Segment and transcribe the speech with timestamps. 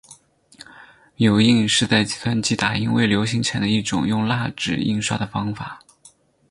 [1.17, 5.79] 油印是在计算机打印未流行前的一种用蜡纸印刷的方法。